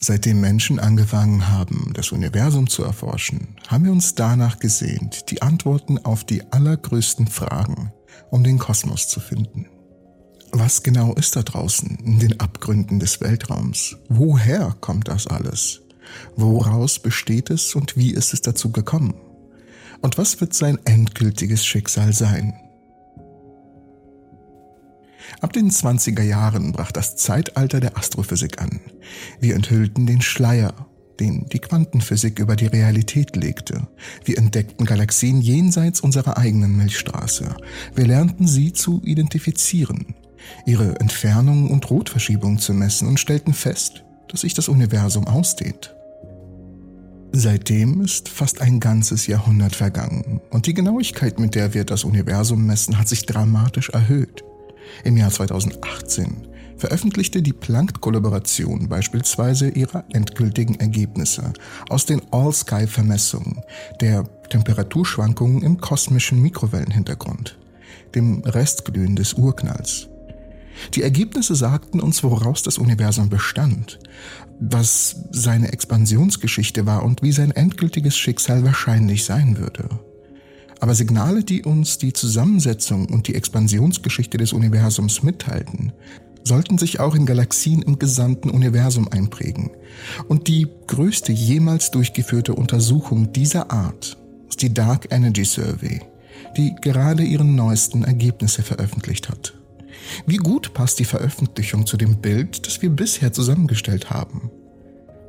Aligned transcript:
Seitdem 0.00 0.40
Menschen 0.40 0.78
angefangen 0.78 1.48
haben, 1.48 1.92
das 1.94 2.12
Universum 2.12 2.68
zu 2.68 2.84
erforschen, 2.84 3.56
haben 3.66 3.84
wir 3.84 3.92
uns 3.92 4.14
danach 4.14 4.58
gesehnt, 4.58 5.30
die 5.30 5.42
Antworten 5.42 5.98
auf 5.98 6.24
die 6.24 6.52
allergrößten 6.52 7.26
Fragen 7.26 7.92
um 8.30 8.44
den 8.44 8.58
Kosmos 8.58 9.08
zu 9.08 9.20
finden. 9.20 9.66
Was 10.52 10.82
genau 10.82 11.14
ist 11.14 11.36
da 11.36 11.42
draußen 11.42 11.98
in 12.04 12.18
den 12.18 12.40
Abgründen 12.40 13.00
des 13.00 13.20
Weltraums? 13.20 13.96
Woher 14.08 14.76
kommt 14.80 15.08
das 15.08 15.26
alles? 15.26 15.82
Woraus 16.36 16.98
besteht 16.98 17.50
es 17.50 17.74
und 17.74 17.96
wie 17.96 18.12
ist 18.12 18.32
es 18.32 18.40
dazu 18.40 18.72
gekommen? 18.72 19.14
Und 20.00 20.16
was 20.16 20.40
wird 20.40 20.54
sein 20.54 20.78
endgültiges 20.84 21.66
Schicksal 21.66 22.12
sein? 22.12 22.54
Ab 25.40 25.52
den 25.52 25.70
20er 25.70 26.22
Jahren 26.22 26.72
brach 26.72 26.90
das 26.90 27.16
Zeitalter 27.16 27.78
der 27.78 27.96
Astrophysik 27.96 28.60
an. 28.60 28.80
Wir 29.40 29.54
enthüllten 29.54 30.04
den 30.04 30.20
Schleier, 30.20 30.74
den 31.20 31.46
die 31.46 31.60
Quantenphysik 31.60 32.40
über 32.40 32.56
die 32.56 32.66
Realität 32.66 33.36
legte. 33.36 33.86
Wir 34.24 34.38
entdeckten 34.38 34.84
Galaxien 34.84 35.40
jenseits 35.40 36.00
unserer 36.00 36.38
eigenen 36.38 36.76
Milchstraße. 36.76 37.54
Wir 37.94 38.06
lernten 38.06 38.48
sie 38.48 38.72
zu 38.72 39.00
identifizieren, 39.04 40.16
ihre 40.66 40.98
Entfernung 40.98 41.70
und 41.70 41.88
Rotverschiebung 41.88 42.58
zu 42.58 42.74
messen 42.74 43.06
und 43.06 43.20
stellten 43.20 43.54
fest, 43.54 44.04
dass 44.28 44.40
sich 44.40 44.54
das 44.54 44.68
Universum 44.68 45.28
ausdehnt. 45.28 45.94
Seitdem 47.30 48.00
ist 48.00 48.28
fast 48.28 48.60
ein 48.60 48.80
ganzes 48.80 49.26
Jahrhundert 49.26 49.76
vergangen 49.76 50.40
und 50.50 50.66
die 50.66 50.74
Genauigkeit, 50.74 51.38
mit 51.38 51.54
der 51.54 51.74
wir 51.74 51.84
das 51.84 52.02
Universum 52.02 52.66
messen, 52.66 52.98
hat 52.98 53.06
sich 53.06 53.26
dramatisch 53.26 53.90
erhöht. 53.90 54.42
Im 55.04 55.16
Jahr 55.16 55.30
2018 55.30 56.48
veröffentlichte 56.76 57.42
die 57.42 57.52
Planck-Kollaboration 57.52 58.88
beispielsweise 58.88 59.68
ihre 59.68 60.04
endgültigen 60.12 60.76
Ergebnisse 60.76 61.52
aus 61.88 62.06
den 62.06 62.22
All-Sky-Vermessungen 62.30 63.60
der 64.00 64.24
Temperaturschwankungen 64.48 65.62
im 65.62 65.80
kosmischen 65.80 66.40
Mikrowellenhintergrund, 66.40 67.58
dem 68.14 68.42
Restglühen 68.44 69.16
des 69.16 69.34
Urknalls. 69.34 70.08
Die 70.94 71.02
Ergebnisse 71.02 71.56
sagten 71.56 72.00
uns, 72.00 72.22
woraus 72.22 72.62
das 72.62 72.78
Universum 72.78 73.28
bestand, 73.28 73.98
was 74.60 75.16
seine 75.30 75.72
Expansionsgeschichte 75.72 76.86
war 76.86 77.04
und 77.04 77.22
wie 77.22 77.32
sein 77.32 77.50
endgültiges 77.50 78.16
Schicksal 78.16 78.64
wahrscheinlich 78.64 79.24
sein 79.24 79.58
würde. 79.58 79.88
Aber 80.80 80.94
Signale, 80.94 81.42
die 81.42 81.62
uns 81.62 81.98
die 81.98 82.12
Zusammensetzung 82.12 83.06
und 83.06 83.26
die 83.28 83.34
Expansionsgeschichte 83.34 84.38
des 84.38 84.52
Universums 84.52 85.22
mitteilten, 85.22 85.92
sollten 86.44 86.78
sich 86.78 87.00
auch 87.00 87.14
in 87.14 87.26
Galaxien 87.26 87.82
im 87.82 87.98
gesamten 87.98 88.50
Universum 88.50 89.08
einprägen. 89.08 89.70
Und 90.28 90.48
die 90.48 90.66
größte 90.86 91.32
jemals 91.32 91.90
durchgeführte 91.90 92.54
Untersuchung 92.54 93.32
dieser 93.32 93.70
Art 93.70 94.16
ist 94.48 94.62
die 94.62 94.72
Dark 94.72 95.12
Energy 95.12 95.44
Survey, 95.44 96.00
die 96.56 96.74
gerade 96.80 97.22
ihren 97.22 97.54
neuesten 97.54 98.04
Ergebnisse 98.04 98.62
veröffentlicht 98.62 99.28
hat. 99.28 99.54
Wie 100.26 100.36
gut 100.36 100.72
passt 100.74 100.98
die 100.98 101.04
Veröffentlichung 101.04 101.86
zu 101.86 101.96
dem 101.96 102.16
Bild, 102.16 102.66
das 102.66 102.80
wir 102.80 102.90
bisher 102.90 103.32
zusammengestellt 103.32 104.10
haben? 104.10 104.50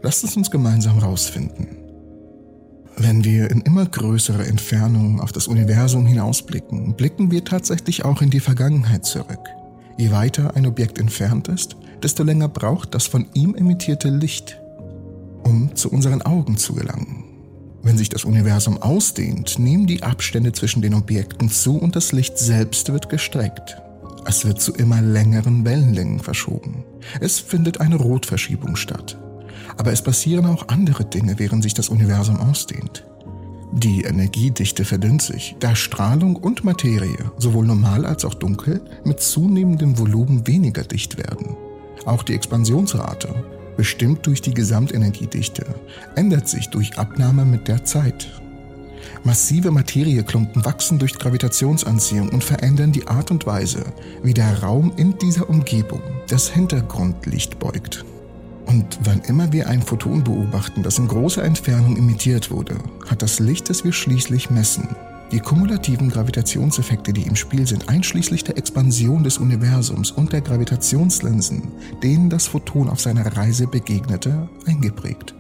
Lasst 0.02 0.24
es 0.24 0.38
uns 0.38 0.50
gemeinsam 0.50 1.00
rausfinden. 1.00 1.89
Wenn 3.02 3.24
wir 3.24 3.50
in 3.50 3.62
immer 3.62 3.86
größere 3.86 4.46
Entfernung 4.46 5.22
auf 5.22 5.32
das 5.32 5.48
Universum 5.48 6.06
hinausblicken, 6.06 6.96
blicken 6.96 7.32
wir 7.32 7.46
tatsächlich 7.46 8.04
auch 8.04 8.22
in 8.22 8.30
die 8.30 8.42
Vergangenheit 8.42 9.06
zurück. 9.06 9.40
Je 9.98 10.12
weiter 10.12 10.54
ein 10.58 10.66
Objekt 10.66 11.00
entfernt 11.00 11.48
ist, 11.48 11.78
desto 12.04 12.24
länger 12.24 12.50
braucht 12.50 12.94
das 12.94 13.08
von 13.08 13.26
ihm 13.34 13.56
emittierte 13.56 14.10
Licht, 14.10 14.60
um 15.44 15.74
zu 15.78 15.90
unseren 15.90 16.22
Augen 16.22 16.58
zu 16.58 16.74
gelangen. 16.74 17.24
Wenn 17.84 17.98
sich 17.98 18.10
das 18.10 18.26
Universum 18.26 18.78
ausdehnt, 18.78 19.60
nehmen 19.60 19.88
die 19.88 20.04
Abstände 20.04 20.52
zwischen 20.52 20.82
den 20.82 20.94
Objekten 20.94 21.50
zu 21.50 21.78
und 21.78 21.96
das 21.96 22.12
Licht 22.12 22.38
selbst 22.38 22.92
wird 22.92 23.08
gestreckt. 23.08 23.82
Es 24.26 24.44
wird 24.44 24.60
zu 24.60 24.74
immer 24.74 25.02
längeren 25.02 25.64
Wellenlängen 25.64 26.20
verschoben. 26.20 26.84
Es 27.22 27.40
findet 27.40 27.80
eine 27.80 27.96
Rotverschiebung 27.96 28.76
statt. 28.76 29.18
Aber 29.78 29.92
es 29.92 30.02
passieren 30.02 30.46
auch 30.46 30.68
andere 30.68 31.06
Dinge, 31.06 31.38
während 31.38 31.64
sich 31.64 31.74
das 31.74 31.90
Universum 31.90 32.38
ausdehnt. 32.38 33.06
Die 33.72 34.02
Energiedichte 34.02 34.84
verdünnt 34.84 35.22
sich, 35.22 35.56
da 35.60 35.76
Strahlung 35.76 36.36
und 36.36 36.64
Materie, 36.64 37.32
sowohl 37.38 37.68
normal 37.68 38.06
als 38.06 38.26
auch 38.26 38.34
dunkel, 38.34 38.82
mit 39.04 39.20
zunehmendem 39.20 39.98
Volumen 40.00 40.48
weniger 40.48 40.84
dicht 40.84 41.18
werden. 41.18 41.56
Auch 42.06 42.24
die 42.24 42.34
Expansionsrate, 42.34 43.44
bestimmt 43.78 44.26
durch 44.26 44.42
die 44.42 44.54
Gesamtenergiedichte, 44.54 45.66
ändert 46.16 46.48
sich 46.48 46.70
durch 46.70 46.98
Abnahme 46.98 47.46
mit 47.46 47.68
der 47.68 47.86
Zeit. 47.86 48.28
Massive 49.24 49.72
Materieklumpen 49.72 50.66
wachsen 50.66 50.98
durch 50.98 51.14
Gravitationsanziehung 51.14 52.30
und 52.30 52.44
verändern 52.44 52.92
die 52.92 53.08
Art 53.08 53.32
und 53.32 53.46
Weise, 53.46 53.84
wie 54.24 54.34
der 54.34 54.64
Raum 54.64 54.92
in 54.98 55.18
dieser 55.18 55.50
Umgebung 55.50 56.02
das 56.28 56.50
Hintergrundlicht 56.50 57.60
beugt. 57.60 58.04
Und 58.70 59.00
wann 59.04 59.22
immer 59.22 59.52
wir 59.52 59.68
ein 59.68 59.82
Photon 59.82 60.24
beobachten, 60.24 60.84
das 60.84 61.00
in 61.00 61.08
großer 61.08 61.44
Entfernung 61.44 61.98
emittiert 61.98 62.52
wurde, 62.52 62.78
hat 63.10 63.24
das 63.24 63.40
Licht, 63.40 63.68
das 63.68 63.84
wir 63.84 63.92
schließlich 63.92 64.52
messen, 64.52 64.88
die 65.32 65.40
kumulativen 65.40 66.10
Gravitationseffekte, 66.10 67.12
die 67.12 67.24
im 67.24 67.36
Spiel 67.36 67.66
sind, 67.66 67.90
einschließlich 67.90 68.44
der 68.44 68.60
Expansion 68.60 69.24
des 69.24 69.40
Universums 69.40 70.12
und 70.12 70.34
der 70.34 70.42
Gravitationslinsen, 70.42 71.64
denen 72.04 72.30
das 72.30 72.46
Photon 72.46 72.90
auf 72.90 73.00
seiner 73.00 73.26
Reise 73.36 73.66
begegnete, 73.66 74.48
eingeprägt. 74.68 75.34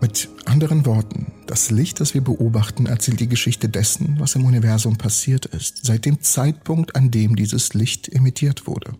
Mit 0.00 0.28
anderen 0.44 0.84
Worten, 0.84 1.26
das 1.46 1.70
Licht, 1.70 2.00
das 2.00 2.12
wir 2.12 2.22
beobachten, 2.22 2.86
erzählt 2.86 3.20
die 3.20 3.28
Geschichte 3.28 3.68
dessen, 3.68 4.16
was 4.18 4.34
im 4.34 4.44
Universum 4.44 4.98
passiert 4.98 5.46
ist, 5.46 5.86
seit 5.86 6.06
dem 6.06 6.20
Zeitpunkt, 6.20 6.96
an 6.96 7.12
dem 7.12 7.36
dieses 7.36 7.72
Licht 7.74 8.12
emittiert 8.12 8.66
wurde. 8.66 8.94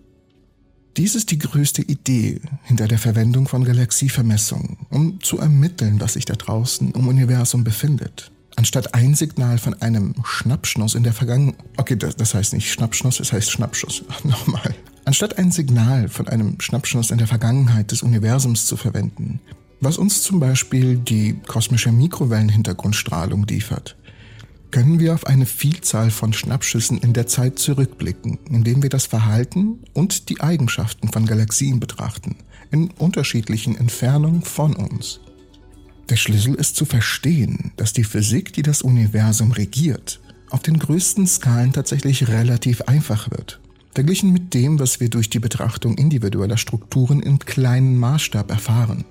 Dies 0.98 1.14
ist 1.14 1.30
die 1.30 1.38
größte 1.38 1.80
Idee 1.80 2.40
hinter 2.64 2.86
der 2.86 2.98
Verwendung 2.98 3.48
von 3.48 3.64
Galaxievermessungen, 3.64 4.76
um 4.90 5.22
zu 5.22 5.38
ermitteln, 5.38 6.00
was 6.00 6.14
sich 6.14 6.26
da 6.26 6.34
draußen 6.34 6.92
im 6.92 7.08
Universum 7.08 7.64
befindet. 7.64 8.30
Anstatt 8.56 8.92
ein 8.92 9.14
Signal 9.14 9.56
von 9.56 9.72
einem 9.80 10.14
Schnappschnuss 10.22 10.94
in 10.94 11.02
der 11.02 11.14
Vergangenheit, 11.14 11.64
okay, 11.78 11.96
das, 11.96 12.16
das 12.16 12.34
heißt 12.34 12.52
nicht 12.52 12.70
Schnappschnuss, 12.70 13.20
es 13.20 13.32
heißt 13.32 13.50
Schnappschuss, 13.50 14.04
nochmal. 14.24 14.74
Anstatt 15.06 15.38
ein 15.38 15.50
Signal 15.50 16.08
von 16.08 16.28
einem 16.28 16.60
Schnappschnuss 16.60 17.10
in 17.10 17.16
der 17.16 17.26
Vergangenheit 17.26 17.90
des 17.90 18.02
Universums 18.02 18.66
zu 18.66 18.76
verwenden, 18.76 19.40
was 19.80 19.96
uns 19.96 20.22
zum 20.22 20.40
Beispiel 20.40 20.96
die 20.96 21.40
kosmische 21.46 21.90
Mikrowellenhintergrundstrahlung 21.90 23.46
liefert, 23.46 23.96
können 24.72 24.98
wir 24.98 25.14
auf 25.14 25.26
eine 25.26 25.46
Vielzahl 25.46 26.10
von 26.10 26.32
Schnappschüssen 26.32 26.98
in 26.98 27.12
der 27.12 27.28
Zeit 27.28 27.58
zurückblicken, 27.58 28.38
indem 28.50 28.82
wir 28.82 28.90
das 28.90 29.06
Verhalten 29.06 29.80
und 29.92 30.28
die 30.30 30.40
Eigenschaften 30.40 31.08
von 31.12 31.26
Galaxien 31.26 31.78
betrachten, 31.78 32.36
in 32.72 32.90
unterschiedlichen 32.90 33.76
Entfernungen 33.76 34.42
von 34.42 34.74
uns. 34.74 35.20
Der 36.08 36.16
Schlüssel 36.16 36.54
ist 36.54 36.74
zu 36.74 36.84
verstehen, 36.84 37.72
dass 37.76 37.92
die 37.92 38.04
Physik, 38.04 38.52
die 38.54 38.62
das 38.62 38.82
Universum 38.82 39.52
regiert, 39.52 40.20
auf 40.50 40.62
den 40.62 40.78
größten 40.78 41.26
Skalen 41.26 41.72
tatsächlich 41.72 42.28
relativ 42.28 42.82
einfach 42.82 43.30
wird, 43.30 43.60
verglichen 43.94 44.32
mit 44.32 44.54
dem, 44.54 44.78
was 44.80 45.00
wir 45.00 45.10
durch 45.10 45.30
die 45.30 45.38
Betrachtung 45.38 45.96
individueller 45.96 46.56
Strukturen 46.56 47.22
im 47.22 47.38
kleinen 47.38 47.96
Maßstab 47.98 48.50
erfahren. 48.50 49.04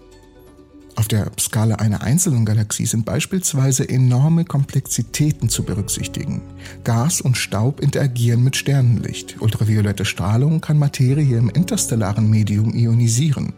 Auf 0.95 1.07
der 1.07 1.31
Skala 1.39 1.75
einer 1.75 2.01
einzelnen 2.01 2.45
Galaxie 2.45 2.85
sind 2.85 3.05
beispielsweise 3.05 3.87
enorme 3.87 4.45
Komplexitäten 4.45 5.49
zu 5.49 5.63
berücksichtigen. 5.63 6.41
Gas 6.83 7.21
und 7.21 7.37
Staub 7.37 7.79
interagieren 7.79 8.43
mit 8.43 8.55
Sternenlicht. 8.55 9.41
Ultraviolette 9.41 10.05
Strahlung 10.05 10.61
kann 10.61 10.77
Materie 10.77 11.37
im 11.37 11.49
interstellaren 11.49 12.29
Medium 12.29 12.73
ionisieren. 12.73 13.53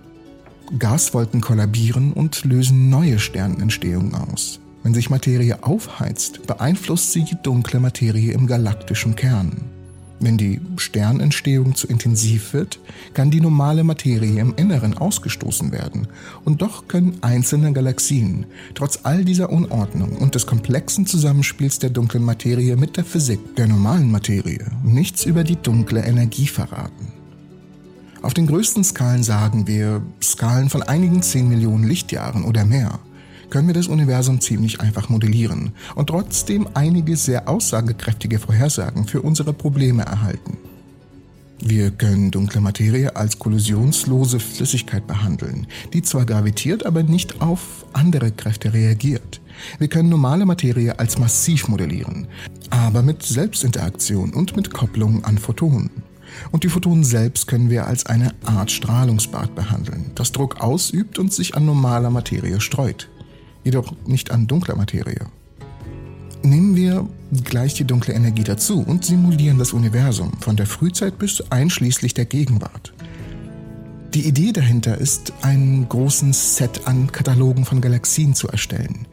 Gaswolken 0.78 1.42
kollabieren 1.42 2.14
und 2.14 2.46
lösen 2.46 2.90
neue 2.90 3.20
Sternentstehungen 3.20 4.16
aus. 4.16 4.60
Wenn 4.84 4.94
sich 4.94 5.10
Materie 5.10 5.64
aufheizt, 5.64 6.46
beeinflusst 6.46 7.12
sie 7.12 7.24
die 7.24 7.38
dunkle 7.42 7.80
Materie 7.80 8.34
im 8.34 8.48
galaktischen 8.48 9.16
Kern. 9.16 9.73
Wenn 10.20 10.38
die 10.38 10.62
Sternentstehung 10.78 11.76
zu 11.76 11.88
intensiv 11.88 12.54
wird, 12.54 12.80
kann 13.14 13.32
die 13.32 13.42
normale 13.42 13.84
Materie 13.84 14.40
im 14.40 14.54
Inneren 14.56 14.98
ausgestoßen 14.98 15.72
werden. 15.72 16.08
Und 16.46 16.62
doch 16.62 16.88
können 16.88 17.18
einzelne 17.22 17.74
Galaxien, 17.74 18.46
trotz 18.74 19.00
all 19.04 19.26
dieser 19.26 19.50
Unordnung 19.50 20.18
und 20.18 20.36
des 20.36 20.46
komplexen 20.46 21.06
Zusammenspiels 21.06 21.80
der 21.80 21.90
dunklen 21.90 22.24
Materie 22.24 22.78
mit 22.78 22.96
der 22.96 23.04
Physik 23.04 23.56
der 23.58 23.68
normalen 23.68 24.12
Materie, 24.12 24.66
nichts 24.84 25.26
über 25.26 25.44
die 25.44 25.58
dunkle 25.58 26.02
Energie 26.02 26.48
verraten. 26.48 27.12
Auf 28.22 28.34
den 28.34 28.48
größten 28.48 28.86
Skalen 28.86 29.24
sagen 29.24 29.68
wir 29.68 30.02
Skalen 30.22 30.70
von 30.70 30.84
einigen 30.84 31.22
10 31.22 31.50
Millionen 31.50 31.84
Lichtjahren 31.84 32.46
oder 32.46 32.64
mehr– 32.64 33.00
können 33.50 33.68
wir 33.68 33.74
das 33.74 33.88
Universum 33.88 34.42
ziemlich 34.42 34.82
einfach 34.82 35.10
modellieren 35.10 35.72
und 35.96 36.08
trotzdem 36.08 36.68
einige 36.74 37.16
sehr 37.16 37.48
aussagekräftige 37.48 38.40
Vorhersagen 38.40 39.08
für 39.08 39.22
unsere 39.22 39.54
Probleme 39.54 40.04
erhalten. 40.04 40.58
Wir 41.66 41.92
können 41.92 42.30
dunkle 42.30 42.60
Materie 42.60 43.16
als 43.16 43.40
kollisionslose 43.40 44.40
Flüssigkeit 44.42 45.08
behandeln, 45.08 45.66
die 45.94 46.02
zwar 46.02 46.26
gravitiert, 46.26 46.86
aber 46.86 47.04
nicht 47.04 47.42
auf 47.42 47.86
andere 47.94 48.32
Kräfte 48.32 48.74
reagiert. 48.74 49.40
Wir 49.80 49.88
können 49.88 50.10
normale 50.10 50.46
Materie 50.46 51.00
als 51.00 51.18
massiv 51.18 51.70
modellieren, 51.70 52.28
aber 52.70 53.02
mit 53.02 53.24
Selbstinteraktion 53.24 54.34
und 54.34 54.58
mit 54.58 54.74
Kopplung 54.74 55.24
an 55.24 55.38
Photonen. 55.38 55.90
Und 56.52 56.66
die 56.66 56.70
Photonen 56.70 57.06
selbst 57.06 57.48
können 57.48 57.70
wir 57.70 57.88
als 57.88 58.06
eine 58.08 58.34
Art 58.44 58.70
Strahlungsbad 58.70 59.56
behandeln, 59.56 60.12
das 60.16 60.32
Druck 60.32 60.60
ausübt 60.62 61.18
und 61.18 61.32
sich 61.32 61.56
an 61.56 61.66
normaler 61.66 62.10
Materie 62.10 62.60
streut, 62.60 63.10
jedoch 63.64 63.94
nicht 64.06 64.32
an 64.32 64.48
dunkler 64.48 64.76
Materie. 64.76 65.28
Nehmen 66.44 66.76
wir 66.76 67.08
gleich 67.44 67.74
die 67.74 67.86
dunkle 67.86 68.14
Energie 68.14 68.44
dazu 68.44 68.84
und 68.86 69.06
simulieren 69.06 69.60
das 69.60 69.72
Universum 69.72 70.34
von 70.42 70.58
der 70.58 70.66
Frühzeit 70.66 71.18
bis 71.18 71.42
einschließlich 71.52 72.14
der 72.14 72.26
Gegenwart. 72.26 72.94
Die 74.14 74.28
Idee 74.28 74.52
dahinter 74.52 74.98
ist, 74.98 75.34
einen 75.42 75.88
großen 75.90 76.34
Set 76.34 76.86
an 76.86 77.12
Katalogen 77.12 77.66
von 77.66 77.82
Galaxien 77.82 78.36
zu 78.36 78.48
erstellen, 78.48 79.08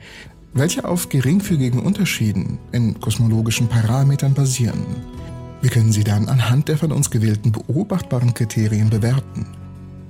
welche 0.53 0.85
auf 0.85 1.09
geringfügigen 1.09 1.81
Unterschieden 1.81 2.59
in 2.73 3.01
kosmologischen 3.01 3.69
Parametern 3.69 4.35
basieren. 4.35 4.85
Wir 5.63 5.71
können 5.71 5.93
sie 5.93 6.05
dann 6.05 6.29
anhand 6.29 6.69
der 6.69 6.79
von 6.79 6.91
uns 6.91 7.11
gewählten 7.11 7.53
beobachtbaren 7.53 8.35
Kriterien 8.35 8.91
bewerten. 8.91 9.47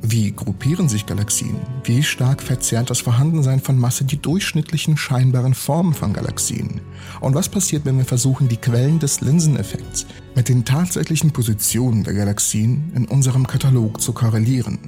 Wie 0.03 0.33
gruppieren 0.33 0.89
sich 0.89 1.05
Galaxien? 1.05 1.57
Wie 1.85 2.03
stark 2.03 2.43
verzerrt 2.43 2.89
das 2.89 3.01
Vorhandensein 3.01 3.61
von 3.61 3.79
Masse 3.79 4.05
die 4.05 4.17
durchschnittlichen 4.17 4.97
scheinbaren 4.97 5.53
Formen 5.53 5.93
von 5.93 6.15
Galaxien? 6.15 6.81
Und 7.21 7.35
was 7.35 7.51
passiert, 7.51 7.85
wenn 7.85 7.99
wir 7.99 8.07
versuchen, 8.07 8.49
die 8.49 8.57
Quellen 8.57 8.99
des 8.99 9.21
Linseneffekts 9.21 10.07
mit 10.35 10.49
den 10.49 10.65
tatsächlichen 10.65 11.33
Positionen 11.33 12.03
der 12.03 12.15
Galaxien 12.15 12.93
in 12.95 13.05
unserem 13.05 13.47
Katalog 13.47 14.01
zu 14.01 14.15
korrelieren? 14.15 14.79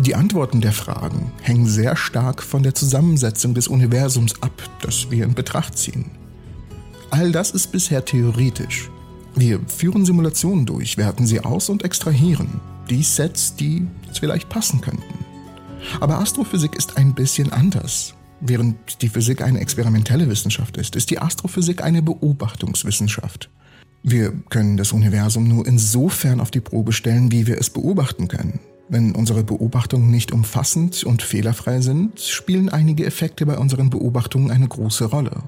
Die 0.00 0.16
Antworten 0.16 0.60
der 0.60 0.72
Fragen 0.72 1.30
hängen 1.40 1.66
sehr 1.66 1.94
stark 1.94 2.42
von 2.42 2.64
der 2.64 2.74
Zusammensetzung 2.74 3.54
des 3.54 3.68
Universums 3.68 4.42
ab, 4.42 4.60
das 4.82 5.12
wir 5.12 5.24
in 5.24 5.34
Betracht 5.34 5.78
ziehen. 5.78 6.10
All 7.10 7.30
das 7.30 7.52
ist 7.52 7.70
bisher 7.70 8.04
theoretisch. 8.04 8.90
Wir 9.36 9.60
führen 9.68 10.04
Simulationen 10.04 10.66
durch, 10.66 10.96
werten 10.96 11.26
sie 11.26 11.40
aus 11.40 11.68
und 11.68 11.84
extrahieren 11.84 12.60
die 12.90 13.02
Sets, 13.02 13.56
die 13.56 13.86
vielleicht 14.12 14.48
passen 14.48 14.80
könnten. 14.80 15.24
Aber 16.00 16.18
Astrophysik 16.18 16.74
ist 16.76 16.96
ein 16.96 17.14
bisschen 17.14 17.52
anders. 17.52 18.14
Während 18.40 19.02
die 19.02 19.08
Physik 19.08 19.42
eine 19.42 19.60
experimentelle 19.60 20.28
Wissenschaft 20.28 20.76
ist, 20.76 20.96
ist 20.96 21.10
die 21.10 21.18
Astrophysik 21.18 21.82
eine 21.82 22.02
Beobachtungswissenschaft. 22.02 23.50
Wir 24.02 24.32
können 24.50 24.76
das 24.76 24.92
Universum 24.92 25.48
nur 25.48 25.66
insofern 25.66 26.40
auf 26.40 26.50
die 26.50 26.60
Probe 26.60 26.92
stellen, 26.92 27.32
wie 27.32 27.46
wir 27.46 27.58
es 27.58 27.70
beobachten 27.70 28.28
können. 28.28 28.60
Wenn 28.90 29.14
unsere 29.14 29.44
Beobachtungen 29.44 30.10
nicht 30.10 30.30
umfassend 30.30 31.04
und 31.04 31.22
fehlerfrei 31.22 31.80
sind, 31.80 32.20
spielen 32.20 32.68
einige 32.68 33.06
Effekte 33.06 33.46
bei 33.46 33.56
unseren 33.56 33.88
Beobachtungen 33.88 34.50
eine 34.50 34.68
große 34.68 35.06
Rolle. 35.06 35.44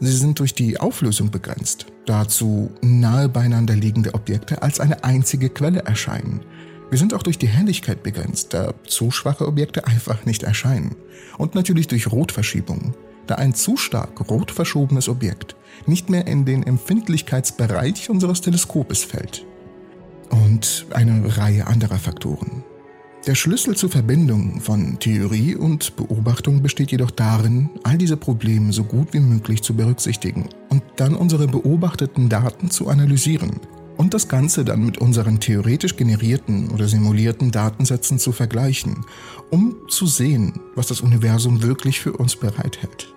Sie 0.00 0.12
sind 0.12 0.38
durch 0.38 0.54
die 0.54 0.78
Auflösung 0.78 1.30
begrenzt, 1.30 1.86
dazu 2.06 2.70
nahe 2.82 3.28
beieinander 3.28 3.74
liegende 3.74 4.14
Objekte 4.14 4.62
als 4.62 4.78
eine 4.78 5.02
einzige 5.02 5.48
Quelle 5.48 5.80
erscheinen. 5.80 6.40
Wir 6.90 6.98
sind 6.98 7.12
auch 7.14 7.22
durch 7.22 7.38
die 7.38 7.48
Helligkeit 7.48 8.02
begrenzt, 8.02 8.54
da 8.54 8.72
zu 8.86 9.10
schwache 9.10 9.46
Objekte 9.46 9.86
einfach 9.86 10.24
nicht 10.24 10.42
erscheinen. 10.44 10.96
Und 11.36 11.54
natürlich 11.54 11.88
durch 11.88 12.10
Rotverschiebung, 12.10 12.94
da 13.26 13.34
ein 13.34 13.54
zu 13.54 13.76
stark 13.76 14.30
rot 14.30 14.50
verschobenes 14.50 15.08
Objekt 15.08 15.56
nicht 15.86 16.10
mehr 16.10 16.26
in 16.26 16.44
den 16.44 16.62
Empfindlichkeitsbereich 16.62 18.08
unseres 18.08 18.40
Teleskopes 18.40 19.04
fällt. 19.04 19.44
Und 20.30 20.86
eine 20.90 21.36
Reihe 21.36 21.66
anderer 21.66 21.98
Faktoren. 21.98 22.64
Der 23.28 23.34
Schlüssel 23.34 23.76
zur 23.76 23.90
Verbindung 23.90 24.58
von 24.58 24.98
Theorie 25.00 25.54
und 25.54 25.96
Beobachtung 25.96 26.62
besteht 26.62 26.92
jedoch 26.92 27.10
darin, 27.10 27.68
all 27.82 27.98
diese 27.98 28.16
Probleme 28.16 28.72
so 28.72 28.84
gut 28.84 29.12
wie 29.12 29.20
möglich 29.20 29.62
zu 29.62 29.74
berücksichtigen 29.74 30.48
und 30.70 30.82
dann 30.96 31.14
unsere 31.14 31.46
beobachteten 31.46 32.30
Daten 32.30 32.70
zu 32.70 32.88
analysieren 32.88 33.60
und 33.98 34.14
das 34.14 34.28
Ganze 34.28 34.64
dann 34.64 34.82
mit 34.82 34.96
unseren 34.96 35.40
theoretisch 35.40 35.94
generierten 35.96 36.70
oder 36.70 36.88
simulierten 36.88 37.50
Datensätzen 37.50 38.18
zu 38.18 38.32
vergleichen, 38.32 39.04
um 39.50 39.76
zu 39.90 40.06
sehen, 40.06 40.54
was 40.74 40.86
das 40.86 41.02
Universum 41.02 41.62
wirklich 41.62 42.00
für 42.00 42.14
uns 42.14 42.34
bereithält. 42.34 43.12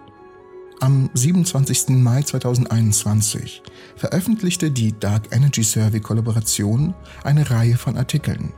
Am 0.81 1.10
27. 1.13 1.88
Mai 1.90 2.24
2021 2.24 3.62
veröffentlichte 3.96 4.72
die 4.72 4.92
Dark 5.00 5.34
Energy 5.34 5.63
Survey 5.63 6.02
Kollaboration 6.02 6.96
eine 7.24 7.50
Reihe 7.50 7.78
von 7.78 7.96
Artikeln 7.96 8.52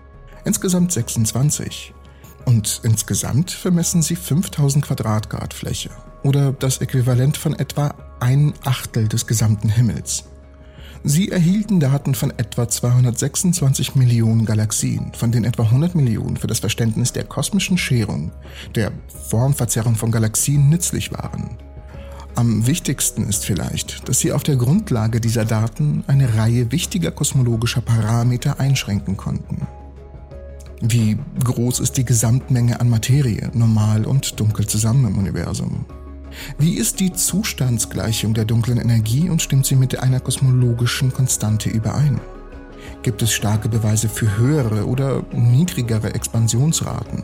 insgesamt 0.46 0.92
26. 0.92 1.94
Und 2.46 2.82
insgesamt 2.84 3.52
vermessen 3.52 4.02
sie 4.02 4.16
5000 4.16 4.86
Quadratgrad 4.86 5.54
Fläche 5.54 5.90
oder 6.24 6.52
das 6.54 6.80
Äquivalent 6.80 7.38
von 7.38 7.54
etwa 7.54 7.94
ein 8.20 8.54
Achtel 8.64 9.08
des 9.08 9.28
gesamten 9.28 9.70
Himmels. 9.70 10.26
Sie 11.06 11.30
erhielten 11.32 11.82
Daten 11.82 12.16
von 12.16 12.32
etwa 12.38 12.68
226 12.68 13.96
Millionen 13.96 14.46
Galaxien, 14.46 15.12
von 15.14 15.34
denen 15.34 15.44
etwa 15.44 15.64
100 15.64 15.96
Millionen 15.96 16.38
für 16.38 16.48
das 16.48 16.60
Verständnis 16.60 17.12
der 17.12 17.26
kosmischen 17.26 17.78
Scherung, 17.78 18.32
der 18.76 18.94
Formverzerrung 19.28 19.96
von 19.96 20.12
Galaxien 20.12 20.70
nützlich 20.70 21.12
waren. 21.12 21.58
Am 22.36 22.66
wichtigsten 22.66 23.28
ist 23.28 23.46
vielleicht, 23.46 24.08
dass 24.08 24.20
sie 24.20 24.32
auf 24.32 24.44
der 24.44 24.56
Grundlage 24.56 25.20
dieser 25.20 25.44
Daten 25.44 26.06
eine 26.08 26.36
Reihe 26.36 26.72
wichtiger 26.72 27.12
kosmologischer 27.12 27.82
Parameter 27.82 28.62
einschränken 28.62 29.18
konnten. 29.18 29.68
Wie 30.86 31.18
groß 31.42 31.80
ist 31.80 31.96
die 31.96 32.04
Gesamtmenge 32.04 32.82
an 32.82 32.90
Materie, 32.90 33.50
normal 33.54 34.04
und 34.06 34.38
dunkel 34.38 34.68
zusammen 34.68 35.08
im 35.08 35.18
Universum? 35.18 35.86
Wie 36.58 36.74
ist 36.74 37.00
die 37.00 37.14
Zustandsgleichung 37.14 38.34
der 38.34 38.44
dunklen 38.44 38.78
Energie 38.78 39.30
und 39.30 39.42
stimmt 39.42 39.66
sie 39.66 39.78
mit 39.78 39.98
einer 40.00 40.20
kosmologischen 40.20 41.14
Konstante 41.14 41.70
überein? 41.70 42.20
Gibt 43.02 43.22
es 43.22 43.32
starke 43.32 43.70
Beweise 43.70 44.10
für 44.10 44.38
höhere 44.38 44.86
oder 44.86 45.24
niedrigere 45.32 46.14
Expansionsraten? 46.14 47.24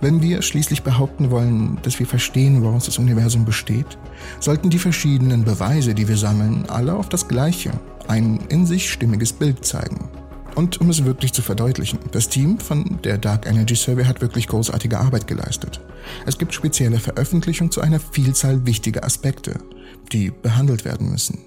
Wenn 0.00 0.22
wir 0.22 0.40
schließlich 0.40 0.82
behaupten 0.82 1.30
wollen, 1.30 1.78
dass 1.82 1.98
wir 1.98 2.06
verstehen, 2.06 2.62
woraus 2.62 2.86
das 2.86 2.96
Universum 2.96 3.44
besteht, 3.44 3.98
sollten 4.40 4.70
die 4.70 4.78
verschiedenen 4.78 5.44
Beweise, 5.44 5.94
die 5.94 6.08
wir 6.08 6.16
sammeln, 6.16 6.64
alle 6.70 6.94
auf 6.94 7.10
das 7.10 7.28
gleiche, 7.28 7.70
ein 8.08 8.40
in 8.48 8.64
sich 8.64 8.90
stimmiges 8.90 9.34
Bild 9.34 9.62
zeigen. 9.66 10.08
Und 10.60 10.78
um 10.78 10.90
es 10.90 11.06
wirklich 11.06 11.32
zu 11.32 11.40
verdeutlichen, 11.40 12.00
das 12.12 12.28
Team 12.28 12.58
von 12.58 12.98
der 13.02 13.16
Dark 13.16 13.46
Energy 13.46 13.74
Survey 13.74 14.04
hat 14.04 14.20
wirklich 14.20 14.46
großartige 14.46 14.98
Arbeit 14.98 15.26
geleistet. 15.26 15.80
Es 16.26 16.36
gibt 16.36 16.52
spezielle 16.52 17.00
Veröffentlichungen 17.00 17.70
zu 17.70 17.80
einer 17.80 17.98
Vielzahl 17.98 18.66
wichtiger 18.66 19.02
Aspekte, 19.02 19.58
die 20.12 20.30
behandelt 20.30 20.84
werden 20.84 21.10
müssen. 21.10 21.38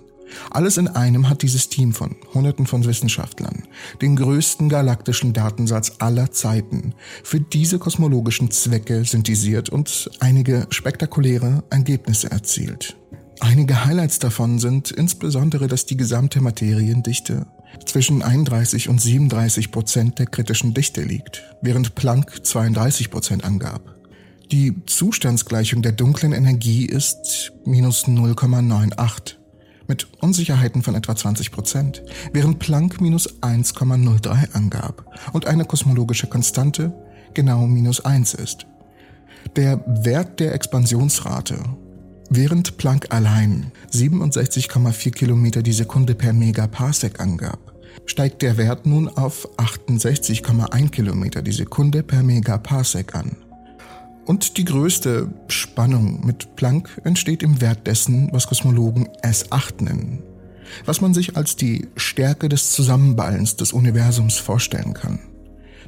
Alles 0.49 0.77
in 0.77 0.87
einem 0.87 1.29
hat 1.29 1.43
dieses 1.43 1.69
Team 1.69 1.93
von 1.93 2.15
Hunderten 2.33 2.65
von 2.65 2.85
Wissenschaftlern 2.85 3.67
den 4.01 4.15
größten 4.15 4.67
galaktischen 4.67 5.31
Datensatz 5.31 5.91
aller 5.99 6.31
Zeiten 6.31 6.95
für 7.23 7.39
diese 7.39 7.77
kosmologischen 7.77 8.49
Zwecke 8.49 9.05
synthetisiert 9.05 9.69
und 9.69 10.09
einige 10.21 10.65
spektakuläre 10.71 11.63
Ergebnisse 11.69 12.31
erzielt. 12.31 12.97
Einige 13.41 13.85
Highlights 13.85 14.17
davon 14.17 14.57
sind 14.57 14.89
insbesondere, 14.89 15.67
dass 15.67 15.85
die 15.85 15.97
gesamte 15.97 16.41
Materiendichte 16.41 17.45
zwischen 17.85 18.21
31 18.21 18.89
und 18.89 19.01
37 19.01 19.71
Prozent 19.71 20.19
der 20.19 20.25
kritischen 20.25 20.73
Dichte 20.73 21.01
liegt, 21.01 21.43
während 21.61 21.95
Planck 21.95 22.45
32 22.45 23.11
Prozent 23.11 23.43
angab. 23.43 23.95
Die 24.51 24.85
Zustandsgleichung 24.85 25.81
der 25.81 25.93
dunklen 25.93 26.33
Energie 26.33 26.85
ist 26.85 27.53
minus 27.65 28.05
0,98 28.05 29.35
mit 29.87 30.07
Unsicherheiten 30.21 30.81
von 30.81 30.95
etwa 30.95 31.15
20 31.15 31.51
Prozent, 31.51 32.03
während 32.31 32.59
Planck 32.59 33.01
minus 33.01 33.41
1,03 33.41 34.53
angab 34.53 35.05
und 35.33 35.47
eine 35.47 35.65
kosmologische 35.65 36.27
Konstante 36.27 36.93
genau 37.33 37.67
minus 37.67 38.03
1 38.05 38.35
ist. 38.35 38.65
Der 39.55 39.83
Wert 39.85 40.39
der 40.39 40.53
Expansionsrate 40.53 41.59
Während 42.35 42.77
Planck 42.77 43.13
allein 43.13 43.71
67,4 43.91 45.11
Kilometer 45.11 45.61
die 45.61 45.71
Sekunde 45.71 46.15
per 46.15 46.33
Megaparsec 46.33 47.19
angab, 47.19 47.62
steigt 48.05 48.41
der 48.41 48.57
Wert 48.57 48.85
nun 48.85 49.07
auf 49.07 49.47
68,1 49.57 50.89
Kilometer 50.89 51.41
die 51.41 51.51
Sekunde 51.51 52.03
per 52.03 52.23
Megaparsec 52.23 53.15
an. 53.15 53.37
Und 54.25 54.57
die 54.57 54.65
größte 54.65 55.33
Spannung 55.47 56.25
mit 56.25 56.55
Planck 56.55 57.01
entsteht 57.03 57.43
im 57.43 57.59
Wert 57.59 57.87
dessen, 57.87 58.29
was 58.31 58.47
Kosmologen 58.47 59.09
S8 59.21 59.83
nennen, 59.83 60.23
was 60.85 61.01
man 61.01 61.13
sich 61.13 61.35
als 61.35 61.55
die 61.55 61.87
Stärke 61.97 62.47
des 62.49 62.71
Zusammenballens 62.71 63.57
des 63.57 63.73
Universums 63.73 64.37
vorstellen 64.37 64.93
kann 64.93 65.19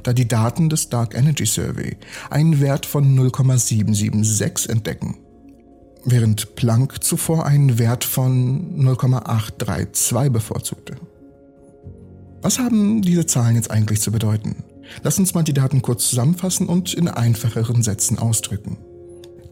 da 0.02 0.12
die 0.12 0.28
Daten 0.28 0.68
des 0.68 0.88
Dark 0.88 1.16
Energy 1.16 1.46
Survey 1.46 1.96
einen 2.30 2.60
Wert 2.60 2.86
von 2.86 3.16
0,776 3.16 4.68
entdecken 4.70 5.16
während 6.06 6.54
Planck 6.54 7.02
zuvor 7.02 7.44
einen 7.44 7.78
Wert 7.78 8.04
von 8.04 8.78
0,832 8.78 10.32
bevorzugte. 10.32 10.96
Was 12.46 12.60
haben 12.60 13.02
diese 13.02 13.26
Zahlen 13.26 13.56
jetzt 13.56 13.72
eigentlich 13.72 14.00
zu 14.00 14.12
bedeuten? 14.12 14.62
Lass 15.02 15.18
uns 15.18 15.34
mal 15.34 15.42
die 15.42 15.52
Daten 15.52 15.82
kurz 15.82 16.08
zusammenfassen 16.08 16.68
und 16.68 16.94
in 16.94 17.08
einfacheren 17.08 17.82
Sätzen 17.82 18.20
ausdrücken. 18.20 18.76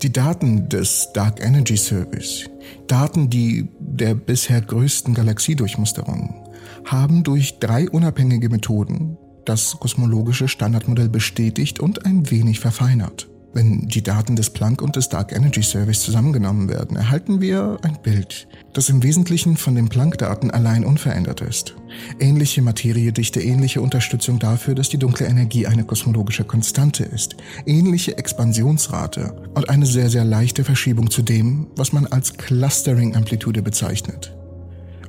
Die 0.03 0.13
Daten 0.13 0.69
des 0.69 1.09
Dark 1.13 1.45
Energy 1.45 1.77
Service, 1.77 2.49
Daten 2.87 3.31
die 3.31 3.69
der 3.81 4.15
bisher 4.15 4.61
größten 4.61 5.13
Galaxiedurchmusterung, 5.13 6.37
haben 6.85 7.25
durch 7.25 7.59
drei 7.59 7.91
unabhängige 7.91 8.49
Methoden 8.49 9.19
das 9.45 9.73
kosmologische 9.81 10.47
Standardmodell 10.47 11.09
bestätigt 11.09 11.81
und 11.81 12.07
ein 12.07 12.31
wenig 12.31 12.61
verfeinert. 12.61 13.29
Wenn 13.55 13.87
die 13.87 14.03
Daten 14.03 14.35
des 14.35 14.51
Planck 14.51 14.83
und 14.83 14.97
des 14.97 15.09
Dark 15.09 15.31
Energy 15.31 15.63
Service 15.63 16.01
zusammengenommen 16.01 16.69
werden, 16.69 16.97
erhalten 16.97 17.41
wir 17.41 17.79
ein 17.83 17.97
Bild, 18.03 18.49
das 18.73 18.89
im 18.89 19.05
Wesentlichen 19.05 19.57
von 19.57 19.77
den 19.77 19.89
Planck-Daten 19.89 20.51
allein 20.51 20.85
unverändert 20.85 21.41
ist. 21.41 21.77
Ähnliche 22.19 22.63
Materiedichte, 22.63 23.41
ähnliche 23.41 23.81
Unterstützung 23.81 24.41
dafür, 24.41 24.75
dass 24.75 24.89
die 24.89 24.99
dunkle 24.99 25.27
Energie 25.27 25.69
eine 25.69 25.85
kosmologische 25.85 26.43
Konstante 26.43 27.05
ist, 27.05 27.37
ähnliche 27.65 28.19
Expansionsrate 28.19 29.37
und 29.55 29.71
eine 29.71 29.87
sehr, 29.87 30.11
sehr 30.11 30.25
leichte 30.25 30.65
Verschiebung 30.65 31.09
zu 31.09 31.23
dem, 31.23 31.69
was 31.77 31.93
man 31.93 32.07
als 32.07 32.37
Clustering-Amplitude 32.37 33.63
bezeichnet. 33.63 34.37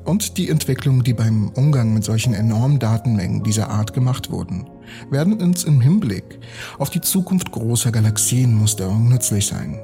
Und 0.03 0.37
die 0.37 0.49
Entwicklung, 0.49 1.03
die 1.03 1.13
beim 1.13 1.49
Umgang 1.55 1.95
mit 1.95 2.03
solchen 2.03 2.35
enormen 2.35 2.77
Datenmengen 2.77 3.41
dieser 3.41 3.71
Art 3.71 3.93
gemacht 3.93 4.29
wurden, 4.29 4.67
werden 5.09 5.41
uns 5.41 5.63
im 5.63 5.81
Hinblick 5.81 6.39
auf 6.77 6.89
die 6.89 7.01
Zukunft 7.01 7.51
großer 7.51 7.91
Galaxienmusterung 7.91 9.09
nützlich 9.09 9.47
sein. 9.47 9.79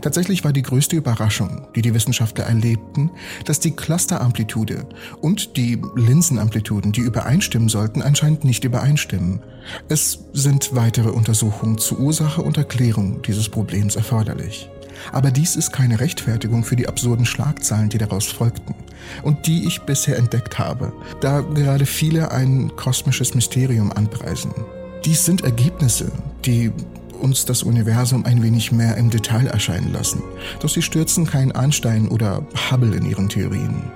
Tatsächlich 0.00 0.44
war 0.44 0.52
die 0.52 0.62
größte 0.62 0.96
Überraschung, 0.96 1.66
die 1.74 1.82
die 1.82 1.94
Wissenschaftler 1.94 2.44
erlebten, 2.44 3.10
dass 3.44 3.60
die 3.60 3.72
Clusteramplitude 3.72 4.86
und 5.20 5.56
die 5.56 5.80
Linsenamplituden, 5.94 6.92
die 6.92 7.00
übereinstimmen 7.00 7.68
sollten, 7.68 8.02
anscheinend 8.02 8.44
nicht 8.44 8.64
übereinstimmen. 8.64 9.40
Es 9.88 10.20
sind 10.32 10.74
weitere 10.74 11.10
Untersuchungen 11.10 11.78
zur 11.78 11.98
Ursache 12.00 12.42
und 12.42 12.56
Erklärung 12.56 13.22
dieses 13.22 13.48
Problems 13.48 13.96
erforderlich. 13.96 14.70
Aber 15.12 15.30
dies 15.30 15.56
ist 15.56 15.72
keine 15.72 16.00
Rechtfertigung 16.00 16.64
für 16.64 16.76
die 16.76 16.88
absurden 16.88 17.26
Schlagzeilen, 17.26 17.88
die 17.88 17.98
daraus 17.98 18.26
folgten 18.26 18.74
und 19.22 19.46
die 19.46 19.66
ich 19.66 19.82
bisher 19.82 20.16
entdeckt 20.16 20.58
habe, 20.58 20.92
da 21.20 21.40
gerade 21.40 21.86
viele 21.86 22.30
ein 22.30 22.74
kosmisches 22.76 23.34
Mysterium 23.34 23.92
anpreisen. 23.92 24.52
Dies 25.04 25.24
sind 25.24 25.44
Ergebnisse, 25.44 26.10
die 26.44 26.72
uns 27.20 27.44
das 27.44 27.62
Universum 27.62 28.24
ein 28.26 28.42
wenig 28.42 28.72
mehr 28.72 28.96
im 28.96 29.10
Detail 29.10 29.46
erscheinen 29.46 29.92
lassen, 29.92 30.22
doch 30.60 30.68
sie 30.68 30.82
stürzen 30.82 31.26
keinen 31.26 31.52
Einstein 31.52 32.08
oder 32.08 32.46
Hubble 32.70 32.94
in 32.94 33.06
ihren 33.06 33.28
Theorien. 33.28 33.90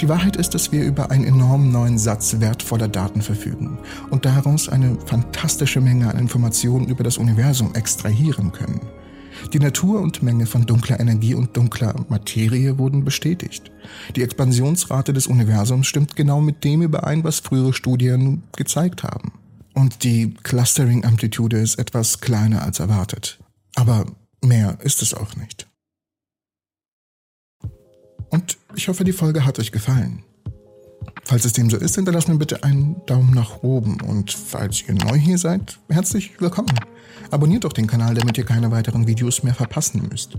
Die 0.00 0.08
Wahrheit 0.08 0.36
ist, 0.36 0.54
dass 0.54 0.72
wir 0.72 0.84
über 0.84 1.10
einen 1.10 1.24
enormen 1.24 1.70
neuen 1.70 1.98
Satz 1.98 2.36
wertvoller 2.40 2.88
Daten 2.88 3.22
verfügen 3.22 3.78
und 4.10 4.24
daraus 4.24 4.68
eine 4.68 4.98
fantastische 5.06 5.80
Menge 5.80 6.10
an 6.10 6.18
Informationen 6.18 6.88
über 6.88 7.04
das 7.04 7.18
Universum 7.18 7.74
extrahieren 7.74 8.52
können. 8.52 8.80
Die 9.52 9.58
Natur 9.58 10.00
und 10.00 10.22
Menge 10.22 10.46
von 10.46 10.66
dunkler 10.66 11.00
Energie 11.00 11.34
und 11.34 11.56
dunkler 11.56 11.94
Materie 12.08 12.78
wurden 12.78 13.04
bestätigt. 13.04 13.70
Die 14.16 14.22
Expansionsrate 14.22 15.12
des 15.12 15.26
Universums 15.26 15.86
stimmt 15.86 16.16
genau 16.16 16.40
mit 16.40 16.64
dem 16.64 16.82
überein, 16.82 17.24
was 17.24 17.40
frühere 17.40 17.72
Studien 17.72 18.42
gezeigt 18.56 19.02
haben. 19.02 19.32
Und 19.74 20.02
die 20.04 20.34
Clustering-Amplitude 20.42 21.58
ist 21.58 21.78
etwas 21.78 22.20
kleiner 22.20 22.62
als 22.62 22.80
erwartet. 22.80 23.38
Aber 23.74 24.06
mehr 24.42 24.78
ist 24.82 25.02
es 25.02 25.14
auch 25.14 25.36
nicht. 25.36 25.68
Und 28.30 28.58
ich 28.74 28.88
hoffe, 28.88 29.04
die 29.04 29.12
Folge 29.12 29.44
hat 29.44 29.58
euch 29.58 29.72
gefallen. 29.72 30.24
Falls 31.28 31.44
es 31.44 31.52
dem 31.52 31.68
so 31.68 31.76
ist, 31.76 31.94
hinterlasst 31.94 32.30
mir 32.30 32.38
bitte 32.38 32.64
einen 32.64 33.04
Daumen 33.04 33.34
nach 33.34 33.62
oben 33.62 34.00
und 34.00 34.32
falls 34.32 34.88
ihr 34.88 34.94
neu 34.94 35.14
hier 35.14 35.36
seid, 35.36 35.78
herzlich 35.90 36.40
willkommen. 36.40 36.72
Abonniert 37.30 37.64
doch 37.64 37.74
den 37.74 37.86
Kanal, 37.86 38.14
damit 38.14 38.38
ihr 38.38 38.46
keine 38.46 38.70
weiteren 38.70 39.06
Videos 39.06 39.42
mehr 39.42 39.52
verpassen 39.52 40.08
müsst. 40.10 40.38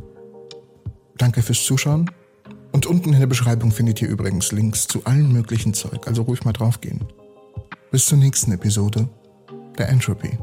Danke 1.16 1.44
fürs 1.44 1.64
Zuschauen 1.64 2.10
und 2.72 2.88
unten 2.88 3.14
in 3.14 3.20
der 3.20 3.28
Beschreibung 3.28 3.72
findet 3.72 4.02
ihr 4.02 4.10
übrigens 4.10 4.52
Links 4.52 4.88
zu 4.88 5.06
allen 5.06 5.32
möglichen 5.32 5.76
Zeug, 5.76 6.08
also 6.08 6.24
ruhig 6.24 6.44
mal 6.44 6.54
draufgehen. 6.54 7.04
Bis 7.92 8.08
zur 8.08 8.18
nächsten 8.18 8.52
Episode 8.52 9.08
der 9.78 9.90
Entropy. 9.90 10.40